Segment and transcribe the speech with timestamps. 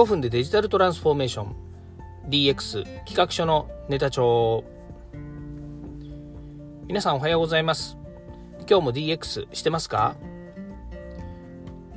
[0.00, 1.54] 5分でデジタルトランスフォーメーション。
[2.30, 4.64] DX 企画書のネタ帳。
[6.86, 7.98] 皆さんおはようございます。
[8.60, 10.16] 今日も DX してますか？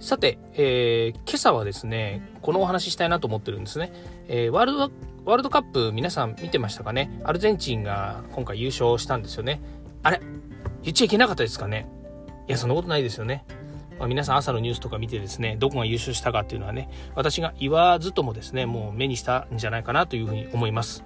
[0.02, 3.94] さて、えー、今朝はですねこのお話ししたいなと思ってるんですね、
[4.28, 7.22] えー、ワールドワールドカップ皆さん見てましたかね？
[7.24, 9.62] アルゼンチンが今回優勝したんですよね。
[10.02, 10.20] あれ？
[10.82, 11.88] 言っちゃいけなかったですかね？
[12.50, 13.46] いやそんなことないですよね。
[14.00, 21.04] まあ、皆さん朝のニュースとか見てですね、どこが優勝したかっていうのはね、私が言わずともですね、もう目にしたんじゃないかなというふうに思います。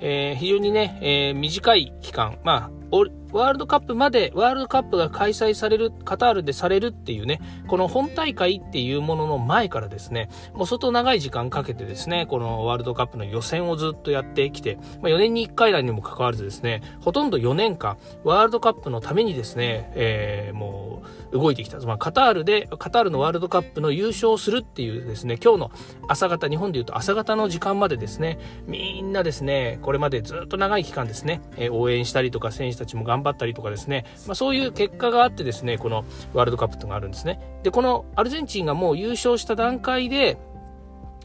[0.00, 2.70] えー、非常にね、えー、短い期間、まあ、
[3.36, 21.78] ワールドカップまで、ワールドカップが開催される、カタールでされるっていうね、この本大会っていうものの前からですね、もう相当長い時間かけてですね、このワールドカップの予選をずっとやってきて、まあ、4年に1回来にもかかわらずですね、ほとんど4年間、ワールドカップのためにですね、えー、もう動いてきた。
[21.80, 25.70] まあ、カタールで、カタールのワールドカップの優勝するっていうですね、今日の
[26.08, 37.40] 朝方、日本で言うと朝方の時間までですね、みんなですね、これまでずっと長い期間ですね、え、応援したりとか選手たちも頑張ったりとかですね、まあ、そういう結果があってですね、このワールドカップというのがあるんですね。
[37.62, 40.38] で、このアルゼンチンがもう優勝した段階で、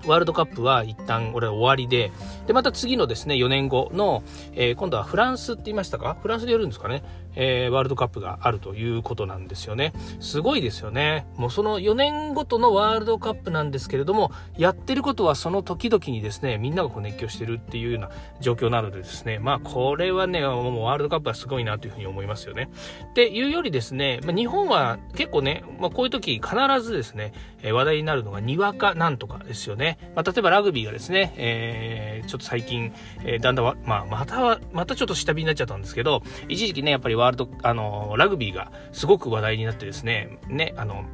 [0.06, 2.12] ワールドカップは一旦俺は終わりで、
[2.48, 6.18] で、また次のですね、4年後の、えー、今度はフランスって言いましたか？
[6.22, 7.04] フランスでやるんですかね？
[7.34, 9.94] えー、ワールドカップがあるということなんですよね。
[10.20, 11.26] すごいですよね。
[11.38, 18.10] もうその4年ごとのワールドカップなんですけれども、やってることはその時々にですね、みんながこう熱狂してるっていうような
[18.42, 22.70] 状況なのでですね、まあこれはね、もうワールドカップはすごいなというふうに思いますよね。
[23.12, 27.32] っていうよりですね、まあ、日本は結構ね、まあ、こういう時必ずですね、
[27.64, 29.91] 話題になるのがにわかなんとかですよね。
[30.16, 41.06] まあ、例えばラグビーがですね、えー、ちょっと最近、えー、だんだんまあ、また、またちょっと下火になっちゃったんですけど、一時期ね、やっぱりワールド、あの、ラグビーがすごく話題になってですね、ね、あの、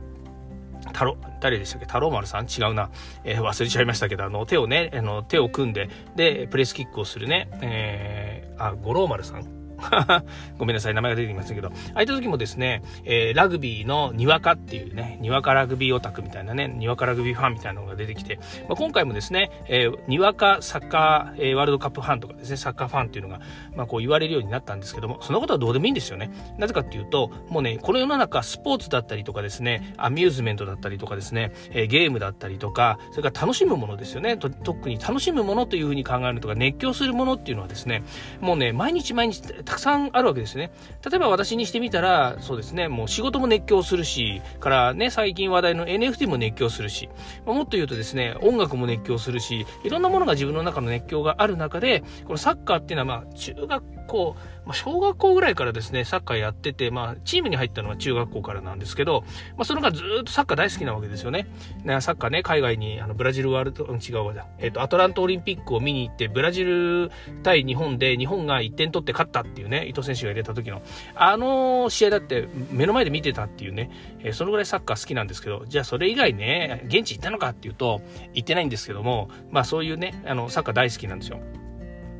[0.93, 1.85] 太郎、誰でしたっけ？
[1.85, 2.45] 太郎丸さん？
[2.45, 2.91] 違うな。
[3.25, 9.56] えー、忘れちゃいましたけど、あの、手をね、あの、手を組んで、で、プレスキックをするね、えー、あ、五郎丸さん？
[10.57, 23.41] ごめんなさい、名前が出てきませんけど、ああいった時もですね、えー、ラグビーのにわかっていうね、にわかラグビーオタクみたいなね、にわかラグビーファンみたいなのが出てきて、まあ、今回もですね、えー、にわかサッカー、えー、ワールドカップファンとかですね、サッカーファンっていうのが、
[23.75, 26.31] まあこう言われるようになったんですけども、そのことはどうでもいいんですよね。
[26.57, 34.37] なぜかっていうと、もうね、この世の中、スポーツだったりとかですね、アミューズメントだったりとかですね、えー、ゲームだったりとか、それから楽しむものですよね。
[34.37, 38.03] 特に楽しむものというふうに考えるとか、熱狂するものっていうのはですね、
[38.41, 40.71] もうね、毎日毎日たくさんあるわけですね。
[41.07, 47.09] 例えば私にしてみたら、そうですね、もう仕事も熱狂するし、からね、最近話題の NFT も熱狂するし、
[47.45, 54.35] ま、もっと言うとですね、音楽も熱狂するし、いろんなものが自分の中の熱狂がある中で、このサッカーっていうのはまあ、中学校、
[54.65, 59.23] まあ、小学校ぐらいからですね、サッカーやってて、まあ、チームに入ったのは中学校からなんですけど、
[59.55, 61.47] まあ、それがずっとサッカー大好きなわけですよね。
[61.83, 64.47] ねサッカーね、海外に、あの、ブラジルワールド、違うわ。
[64.59, 67.11] えっ、と、アトランタオリンピックを見に行って、ブラジル
[67.43, 70.81] 対日本で、日本が1点取って勝ったっていうね、伊藤選手が入れた時の、
[71.15, 73.89] あの試合だって目の前で見てたっていうね、
[74.19, 78.01] えー、そのぐらいサッカー好きなんですけど、じゃあそれ以外ね、現地行ったのかっていうと、
[78.33, 81.39] 行ってないんですけども、まあそういうね、あの、サッカー大好きなんですよ。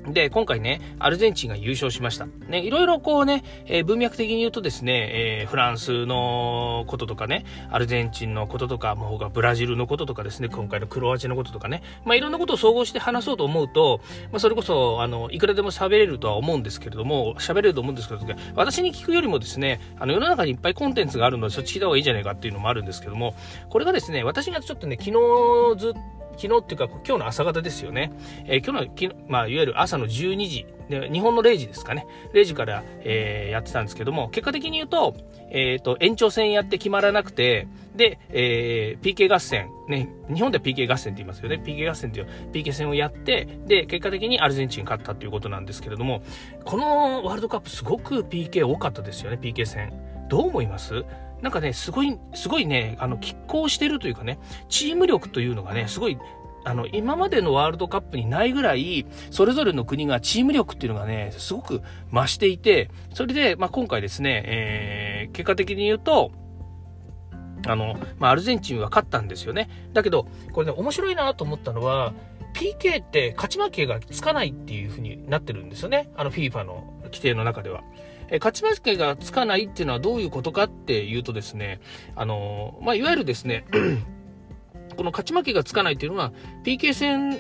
[0.08, 2.28] で、今回ね、アルゼンチンが優勝しました。
[2.48, 14.02] ね、いろいろこうね、えー、文脈的に言うとですね、えー、フランスのこととかね、アルゼンチンのこととか、もうがブラジルのこととかですね、今回のクロアチアのこととかね、まあいろんなことを総合して話そうと思うと、
[14.32, 18.22] まあそれこそ、あの、いくらでも喋れるとは思うんですけれども、喋れると思うんですけど、
[18.56, 23.36] 私に聞くよりもですね、あの、世の中にいっぱいコンテンツがあるので、そっち聞いた方がいいじゃないかっていうのもあるんですけども、
[23.70, 26.00] これがですね、私がちょっとね、昨日ずっと、
[26.38, 28.14] 昨日っていうか今日の朝方ですよね。
[28.46, 32.08] えー、今日の、まあ、いわゆる朝の12時、で日本の0時ですかね。
[32.34, 35.16] 0時から、えー、やってたんですけども、結果的に言うと、
[35.50, 41.62] えっ、ー、と、延長戦やって決まらなくて、で、えー、PK 合戦、ね、日本では PK 合戦って言いますよね。
[41.64, 46.22] PK 合戦っていう PK 戦をやって、で、結果的にアルゼンチン勝ったということなんですけれども、
[46.64, 49.94] このワールドカップすごく PK 多かったですよね、PK 戦。
[50.28, 51.06] どう思います？
[51.42, 54.40] なんかね、すごい、すごいね、あの、拮抗してるというかね、
[54.70, 56.18] チーム力というのがね、すごい、
[56.66, 61.82] あの、今までのワールドカップにないぐらい、それぞれの国がチーム力っていうのがね、すごく
[62.12, 66.32] 増していて、それで、まあ、今回ですね、えー、結果的に言うと、
[67.68, 69.70] あの、まあ、アルゼンチンは勝ったんですよね。
[69.94, 72.14] だけど、これね、面白いなと思ったのは、
[72.54, 76.10] PK って勝ち負けがつかないっていう風になってるんですよね。
[76.16, 77.84] あの FIFA の規定の中では。
[78.30, 81.80] え勝ち負けがつかないっていうのはどういうことかっていうとですね、
[82.16, 83.66] あの、まあ、いわゆるですね、
[84.98, 86.32] この勝ち負けがつかないっていうのは、
[86.64, 87.36] PK 戦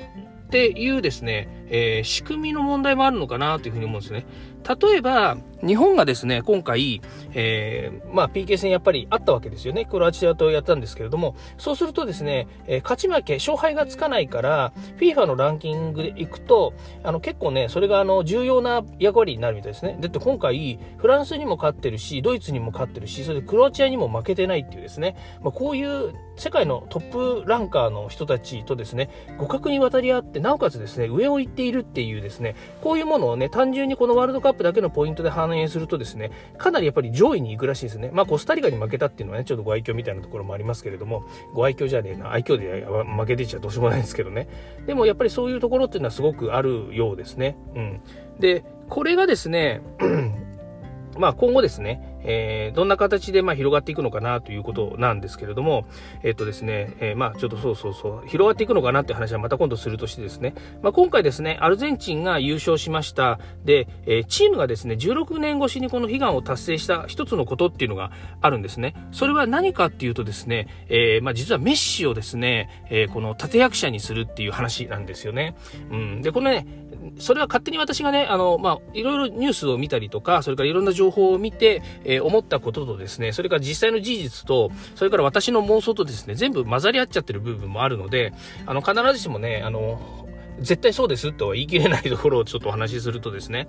[0.48, 4.25] っていうですね、えー、仕組みの問題もあるのかなというふうに思うんですね。
[4.68, 7.02] 例えば、日本がですね、今回、
[7.34, 9.86] えー、まあ PK 戦やっぱりあったわけですよね。
[9.86, 16.74] クロアチアとやったんですけれども、そうするとですね、えー、勝ち負け、勝敗がつかないから、FIFA のランキングでいくと、
[17.04, 19.98] あの結構ね、それがあの重要な役割になるみたいですね。
[20.00, 38.09] だって今回、フランスにも勝ってるし、ドイツにも勝ってるし、それでクロアチアにも負けてないっていうですね、まあ、こういう世界のトップランカーの人たちとですね、互角に渡り合って、なおかつですね、上を行っているっていうですね、こういうものをね、単純にこのワールドカッププだけのポイントで反映するとですね、かなりやっぱり上位に行くらしいですね。
[38.13, 41.24] まあ、コスタリカに負けたっていうのはね、ちょっとご愛嬌みたいなところもありますけれども、
[41.54, 44.48] ご愛嬌じゃねえな、愛嬌で負けてちゃどうしようもないんですけどね。
[44.86, 47.57] でもやっぱりそういうところっていうのはすごくあるようですね。
[47.75, 48.01] うん。
[48.39, 49.81] で、これがですね、
[51.18, 55.86] まあ今後ですね、えー、どんな形でま広がっていくのかなということなんですけれども、
[56.24, 63.40] えっ、とですね、えー、まあちょっとそうそうそう、広がっていくのかなっていう話はまた今度するとしてですね、まあ今回ですね、アルゼンチンが優勝しました。
[63.66, 68.12] で、えー、チームがですね、16年越しにこの悲願を達成した一つのことっていうのが
[68.42, 68.96] あるんですね。
[69.12, 75.56] それは何かっていうとですね、え、まあ実はメッシをですね、え、この立役者にするっていう話なんですよね。
[75.92, 76.22] うん。
[76.22, 76.66] で、このね、
[77.19, 88.33] それは勝手に私がね、あの、まあ、いろいろニュースを見たりとか、それからいろんな情報を見て、えー、思ったこととですね、それから実際の事実と、それから私の妄想とですね、全部混ざり合っちゃってる部分もあるので、
[88.65, 90.27] あの、必ずしもね、あの、
[90.59, 93.68] 絶対そうですとは言い切れないところをちょっとお話しするとですね、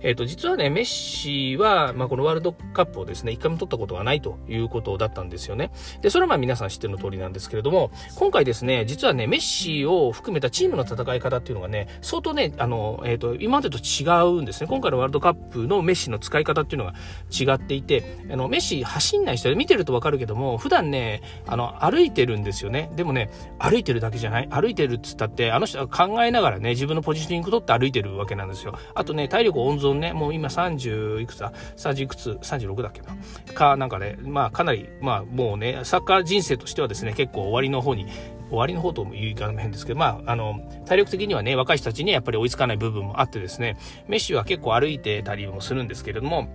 [0.00, 5.70] えっ、ー、と、実はね、メッシは、まあ、このワールドカップをですね、一回も取ったことがないということだったんですよね。
[6.02, 14.04] で、それはまあ皆さん知ってるの通りなんですけれども、今回ですね、実はね、メッシを含めたチームの戦い方っていうのがね、相当ね、あの、えっ、ー、と、今までと違
[14.38, 14.66] うんですね。
[14.68, 16.94] 今回のワールドカップのメッシの使い方っていうのが
[17.30, 22.90] 違っていて、あの、メッシ走んない人で見てるとわかるけども、普段ね、あの、歩いてるんですよね。
[22.96, 24.48] でもね、歩いてるだけじゃない？
[24.48, 28.78] 歩いてるっつったって、あの人は考えながらね、自分のポジショニング取って歩いてるわけなんですよ。
[28.94, 33.16] あとね、体力温存ね、もう今30いくつだ ?30 いくつ ?36 だっけな？
[33.54, 38.06] か、なんかね、まあかなり、まあもうね、サッカー人生としてはですね、結構終わりの方に
[38.48, 43.76] 終わりの方とも言い方も変ですけど、まあ、あの、体力的にはね、若い人たちにやっぱり追いつかない部分もあってですね、
[44.06, 46.48] メッシは結構歩いてたりもするんですけれども、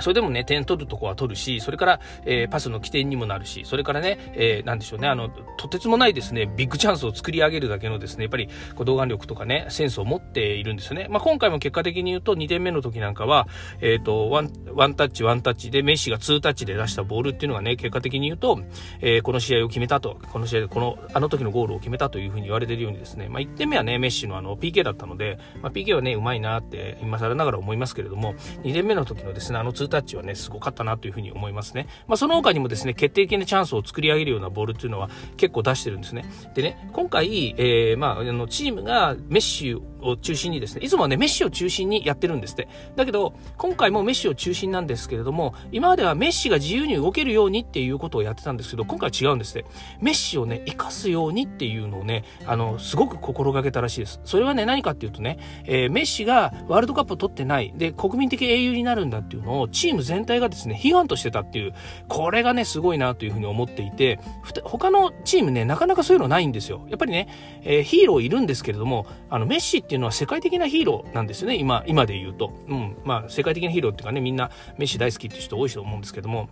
[0.00, 11.06] それでもね、点取るとこは取るし、それから、えー、パスの起点にもなるし、それからね、えー、なんでしょうね、あの、とてつもないですね、ビッグチャンスを作り上げるだけのですね、やっぱり、こう、動眼力とかね、センスを持っているんですよね。
[11.10, 13.48] まあ、今回も結果的に言うと、2点目の時なんかは、
[13.80, 18.60] えっ、ー、と、ワン、ワンタッチ、ワンタッチで、メッシが2タッチで出したボールっていうのがね、結果的に言うと、
[19.00, 31.88] えー、この試合を決めたと、この試合で、この、あの時のゴールを決めたというふうに言われてるようにですね、まあ、1点目はね、メッシのあの、PK だったので、まあ、PK はね、うまいなって、今更ながら思いますけれども、2点目の時のですね、あの2タッチはね、すごかったなというふうに思いますね。
[32.06, 36.24] まあ、その他にもですね、決定的なチャンスを作り上げるようなボールっていうのは結構出してるんですね。
[36.54, 42.68] でね、今回、えー、まあ、あの、チームがメッシを中心にですね、いつもはね、メッシを中心にやってるんですって。
[42.96, 49.68] だけど、今回もメッシを中心なんですけれども、今まではメッシが自由に動けるようにっていうことをやってたんですけど、今回は違うんですって。
[50.00, 54.20] メッシをね、生かすようにっていうのをね、あの、すごく心がけたらしいです。
[54.24, 61.74] それはね、何かっていうとね、えー、メッシがワールドカップを取ってない、で、国民的英雄になるんだっていうのを、チーム全体がですね、悲願としてたっていう、
[62.08, 64.18] これがね、すごいなというふうに思っていて、
[64.64, 66.86] 他のチームね、なかなかそういうのないんですよ。
[66.88, 67.28] やっぱりね、
[67.62, 72.52] えー、ヒーローいるんですけれども、あの、メッシってっていうのは世界的なヒーローなんですよね、今、今で言うと。
[72.68, 76.50] うん、まあ、世界的なヒーローっていうかね、みんなメッシ大好きっていう人多いと思うんですけども、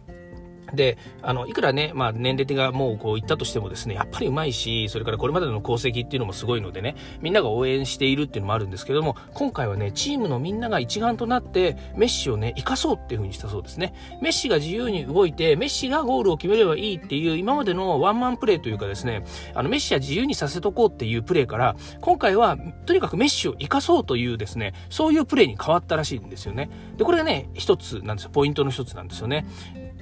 [0.74, 13.94] で、あの、いくらね、まあ、年齢がもうこういったとしてもですね、やっぱりうまいし、それからこれまでの功績っていうのもすごいのでね、みんなが応援しているっていうのもあるんですけども、今回はね、チームのみんなが一丸となって、メッシをね、生かそうっていう風にしたそうですね。
[14.20, 22.56] メッシが自由に動いて、メッシがゴールを決めればいいっていう、今までのワンマンプレーというかですね、あの、メッシは自由にさせとこうっていうプレーから、今回は、
[22.86, 26.70] とにかくメッシを生かそうというですね、そういうプレーに変わったらしいんですよね。
[26.96, 28.30] で、これがね、一つなんですよ。
[28.30, 29.46] ポイントの一つなんですよね。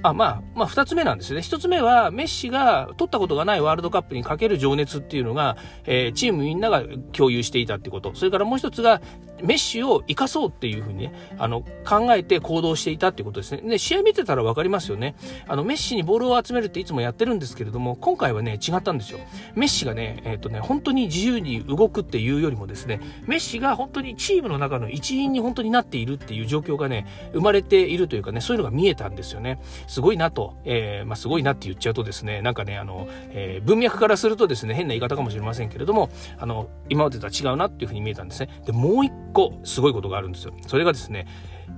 [0.09, 1.41] あ、まあ、まあ、二つ目なんですよね。
[1.41, 8.13] 一つ目は、メッシが取ったことがないワールドカップにかける情熱っていうのが、えー、チームみんなが共有していたってこと。
[8.15, 9.01] それからもう一つが、
[9.43, 13.61] メッシを生かそうっていうふうにね、あの、考えて行動していたってことですね。
[13.61, 15.15] で、試合見てたらわかりますよね。
[15.47, 19.19] あの、メッシにボールを集めるっていつもやってるんですけれども、今回はね、違ったんですよ。
[19.55, 29.59] メッシがね、えっ、ー、とね、本当に自由に動くっていうよりもですね、メッシが本当にチームの中の一員に本当になっているっていう状況がね、生まれているというかね、そういうのが見えたんですよね。
[29.95, 38.49] すごいなと、えー、まあ、すごいなって言っちゃうとですね、なんかね、あの、えー、文脈からするとですね、変な言い方かもしれませんけれども、あの、今までとは違うなっていうふうに見えたんですね。
[38.65, 40.53] で、もう一個、すごいことがあるんですよ。
[40.67, 41.27] それがですね、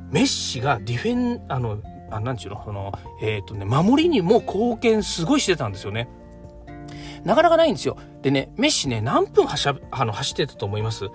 [0.09, 6.09] メッシがディフェン、あの、あなんちゅうの、その、えっ、ー、とね、守りにも貢献すごいしてたんですよね。
[7.27, 7.97] なかなかないんですよ。
[8.21, 11.05] でね、メッシね、何分はしゃあの走ってたと思います？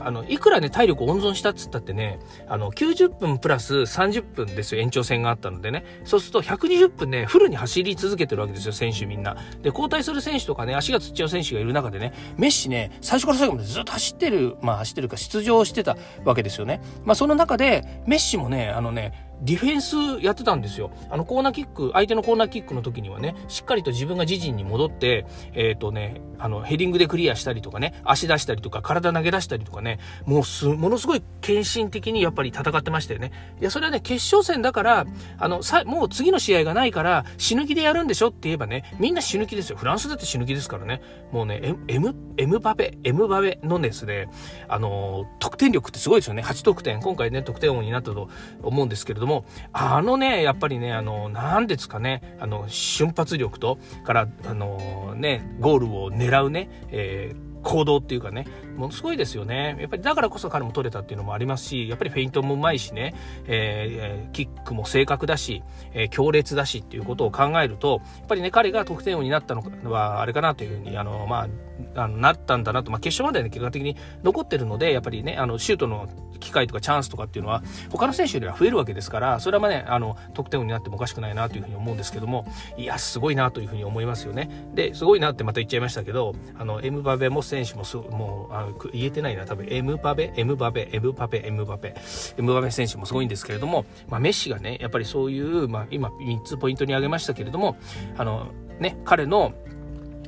[0.00, 5.84] あの、いくらね、体力温存したっつったってね、あの、90分プラス30分ですよ、延長戦があったのでね。
[6.04, 9.36] そうすると120分ね、フルに走り続けてるわけですよ、選手みんな。
[9.62, 16.82] で、交代する選手とかね、足がつっちゃう選手がいる中でね、メッシね、最初から最後までずっと走ってる、まあ走ってるか出場してたわけですよね。
[17.04, 20.92] まあその中で、メッシもね、あのね、ディフェンスやってたんですよ。
[21.10, 33.32] あの、コーナーキック、相手のコーナーキックの時にはね、しっかりと自分が自陣に戻って、えっ、ー、とね、あの、ヘディングでクリアしたりとかね、足出したりとか、体投げ出したりとかね、もうす、ものすごい献身的にやっぱり戦ってましたよね。
[33.60, 35.06] いや、それはね、決勝戦だから、
[35.38, 39.76] あの、さ、もう次の試合がないから、死ぬ気でやるんでしょって言えばね、みんな死ぬ気ですよ。
[39.76, 41.00] フランスだって死ぬ気ですからね。
[41.32, 44.28] もうね、エム、エムバペ、エムバペのですね、
[44.68, 46.42] あの、得点力ってすごいですよね。
[46.42, 47.00] 8得点。
[47.00, 48.28] 今回ね、得点王になったと
[48.62, 49.31] 思うんですけれども、
[49.72, 58.46] あのね、やっぱりね、あの、なんですかね、あの、瞬発力と、から、あの、ね、ゴールを狙うね、えー行動っていうかね、
[58.76, 59.76] ものすごいですよね。
[59.80, 63.14] やっぱりだからこそ彼も取れたっていうのもありますし、やっぱりフェイントもうまいしね、
[63.46, 65.62] えー、キックも正確だし、
[65.94, 71.46] えー、強烈だしっていうことを考えると、やっぱりね、彼が得点王になったのはあれかなというふうに、あの、ま
[71.94, 76.08] あ、あのなったんだなと、まあ、決勝までね、結果的に残ってるので、やっぱりね、あの、シュートの
[76.42, 82.46] 機会とかチャンスとかっていうのは、他の選手よりは増えるわけですから、それはまあね、あの、得点王になってもおかしくないなというふうに思うんですけども、
[82.76, 84.50] いや、すごいなというふうに思いますよね。
[84.74, 91.94] で、すごいなってまた言っちゃいましたけど、あの、エムバベも選手もす、もう、あの言えてないな、多分、エムバベ、エムバベ、エムバベ、エムバベ、
[92.36, 97.76] エムバベ選手もすごいんですけれども、まあ、メッシがね、やっぱりそういう、まあ、今、3つポイントに挙げましたけれども、
[98.16, 98.48] あの、
[98.80, 99.52] ね、彼の、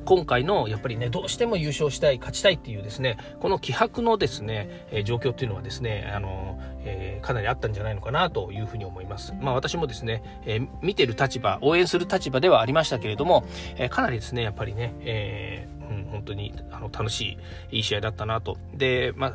[0.05, 9.35] 今回のやっぱりね、どうしても優勝したい、勝ちたいっていうですね、この気迫のですね、えー、状況っていうのはですね、あの、えー、かなりあったんじゃないのかなというふうに思います。
[9.41, 13.45] まあ私もですね、えー、見てる立場、応援する立場ではありましたけれども、
[13.77, 17.39] えかなりですね、やっぱりね、えうん、本当にあの楽し
[17.71, 18.59] い、いい試合だったなと。
[18.75, 19.33] で、まあ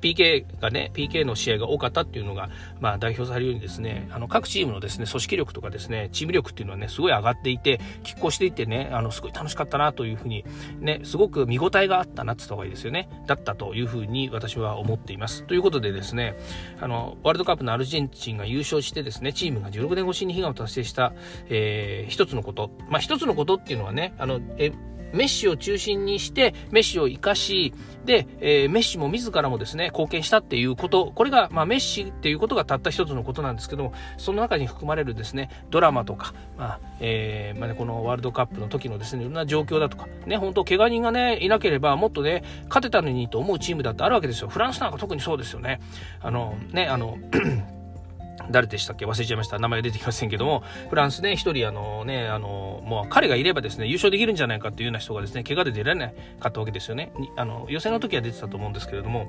[0.00, 2.50] PK がね、PK の試合が多かったっていうのが、
[2.80, 10.44] まあ代表されるようにですね、あの各チームのですね、組織力とかですね、チーム力っていうのはね、すごい上がっていて、拮抗していてね、あの、すごい楽しかったなというふうに、
[10.80, 13.08] ね、すごく見応えがあったなって言った方がいいですよね。
[13.26, 15.44] だったというふうに私は思っています。
[15.44, 16.36] ということでですね、
[16.80, 21.12] あの、ワールドカップのアルゼンチンが優勝してですね、チームが16年越しに悲願を達成した、
[21.48, 22.70] えー、一つのこと。
[22.88, 24.72] まあ一つのことっていうのはね、あの、え
[25.16, 27.72] メッシを中心にして、メッシを生かし、
[28.04, 44.48] で、えー、メッシも自らもですね、貢献したっていうこと、これが、まあ、メッシっていうことがたった一つのことなんですけども、その中に含まれるですね、ドラマとか、まあ、えー、まあね、このワールドカップの時のですね、いろんな状況だとか、ね、本当怪我人がね、いなければ、もっとね、勝てたのにと思うチームだってあるわけですよ。
[44.48, 45.80] フランスなんか特にそうですよね。
[46.20, 47.18] あの、ね、あの、
[48.50, 49.06] 誰でしたっけ？
[49.06, 49.58] 忘れちゃいました。
[49.58, 56.10] 名前出てきませんけども、フランスね、一人あのね、あの、もう彼がいればですね、優勝できるんじゃないかっていうような人がですね、怪我で出られな
[56.40, 57.12] かったわけですよね。
[57.36, 59.26] あの、予選の時は出てたと思うんですけれども、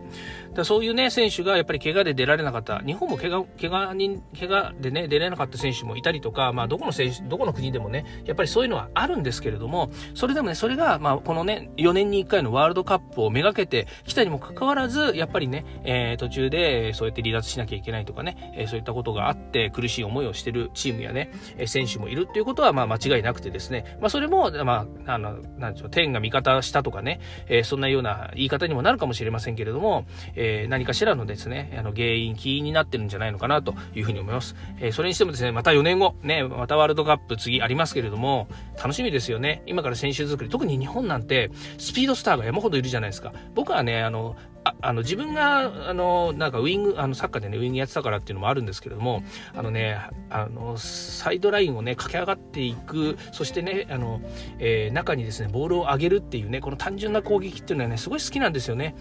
[0.54, 21.32] だそういうね、選手がやっぱり怪我で出られなかった、日本も怪我、怪我人、怪我でね、出られなかった選手もいたりとか、まあ、どこの選手、どこの国でもね、やっぱりそういうのはあるんですけれども、それでもね、それが、まあ、このね、4年に1回のワールドカップをめがけてきたにもかかわらず、やっぱりね、えー、途中でそうやって離脱しなきゃいけないとかね、えー、そういったことがあって苦しい思いをしてるチームやね、
[21.66, 34.56] 選手もいるっていうことは、まあ、間違いなくてですね、まあ、それも、まあ、あの、なんでしょう、天が味方したとかね、えー、そんなような言い方にもなるかもしれませんけれども、えー、何かしらのですね、あの、原因、起因になってるんじゃないのかなというふうに思います。
[34.80, 38.48] えー、それにしてもですね、また4年後、ね、またワールドカップ次ありますけれども、
[38.78, 39.64] 楽しみですよね。
[39.66, 43.34] 今から選手作り、特に日本なんて、スピードスターが山ほどいるじゃないですか。
[43.56, 44.36] 僕はね、あの、
[44.82, 49.24] あの自分があのなんかウィングあのサッカーでねウィングやってたからっていうのもあるんですけれども
[49.56, 49.98] あのね
[50.30, 54.22] あのサイドラインをね駆け上がっていくそしてねあの、
[54.60, 58.96] えー、中にですねボールを上げるっていうねこの単純な攻撃っていうのはねすごい好きなんですよね。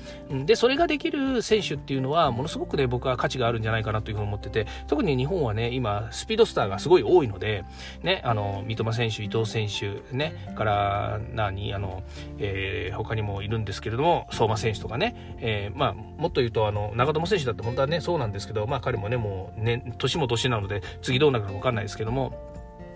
[0.45, 7.65] でそれができる選手っていうのはものすごくね僕は価値があるんじゃないかなというふうに思ってて特に日本はね今スピードスターがすごい多いので
[8.03, 12.03] ねあの三笘選手伊藤選手ねから何あの、
[12.39, 22.33] えー、他にもいるんですけれども相馬選手とかね、えーえー、まあ、もっと言うと、あの、長友選手だって本当はね、そうなんですけど、まあ彼もね、もうね、年も年なので、次どうなるかわかんないですけども、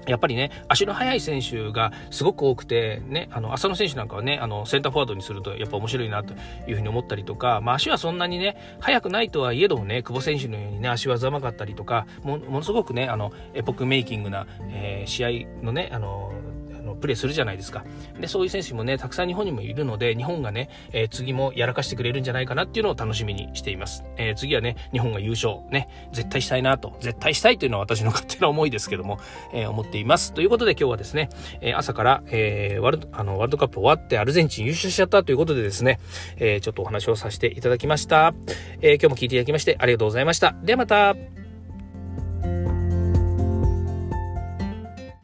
[0.06, 6.34] やっぱりね、足の速い選手がすごく多くて、ね、あの、浅野選手なんかはね、あの、センターフォワードにするとやっぱ面白いなと
[6.66, 16.32] いうふうに思ったりとか、まあ足はそんなにね、速くないとはいえどもね、久保選手のようにね、足技うまかったりとか、もものすごくね、あの、エポックメイキングな、えー、試合のね、あの、
[16.80, 17.84] のプレーするじゃないですか。
[18.18, 24.04] で、そういう選手もね、たくさん日本にもいるので、日本がね、えー、次もやらかしてくれるんじゃないかなっていうのを楽しみにしています。
[24.16, 29.18] えー、次はね、日本が優勝、ね、絶対したいなと、絶対したいというのは私の勝手な思いですけども、
[29.52, 30.32] えー、思っています。
[30.32, 31.28] ということで今日はですね、
[31.60, 35.98] え朝から、えワールド、あの、ワールドカップ終わってアルゼンチン優勝しちゃったということでですね、
[36.36, 38.34] えちょっとお話をさせていただきました。
[38.80, 40.54] え今日も聞いていただきましてありがとうございました。
[40.62, 41.39] ではまた。